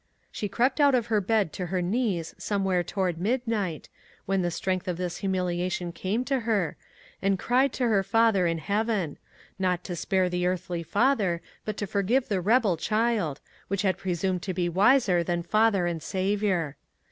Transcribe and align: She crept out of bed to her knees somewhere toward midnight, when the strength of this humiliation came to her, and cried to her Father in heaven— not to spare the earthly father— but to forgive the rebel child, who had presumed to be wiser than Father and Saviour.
She 0.31 0.49
crept 0.49 0.81
out 0.81 0.95
of 0.95 1.09
bed 1.27 1.53
to 1.53 1.67
her 1.67 1.79
knees 1.79 2.33
somewhere 2.39 2.81
toward 2.81 3.19
midnight, 3.19 3.87
when 4.25 4.41
the 4.41 4.49
strength 4.49 4.87
of 4.87 4.97
this 4.97 5.17
humiliation 5.17 5.91
came 5.91 6.25
to 6.25 6.39
her, 6.39 6.75
and 7.21 7.37
cried 7.37 7.71
to 7.73 7.83
her 7.87 8.01
Father 8.01 8.47
in 8.47 8.57
heaven— 8.57 9.19
not 9.59 9.83
to 9.83 9.95
spare 9.95 10.27
the 10.27 10.47
earthly 10.47 10.81
father— 10.81 11.39
but 11.65 11.77
to 11.77 11.85
forgive 11.85 12.29
the 12.29 12.41
rebel 12.41 12.77
child, 12.77 13.41
who 13.69 13.75
had 13.83 13.99
presumed 13.99 14.41
to 14.41 14.55
be 14.55 14.67
wiser 14.67 15.21
than 15.23 15.43
Father 15.43 15.85
and 15.85 16.01
Saviour. 16.01 16.77